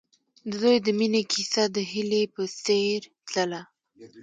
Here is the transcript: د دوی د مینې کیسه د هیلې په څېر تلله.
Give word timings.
د 0.51 0.51
دوی 0.61 0.77
د 0.85 0.87
مینې 0.99 1.21
کیسه 1.31 1.63
د 1.75 1.77
هیلې 1.91 2.23
په 2.33 2.41
څېر 2.65 2.99
تلله. 3.33 3.61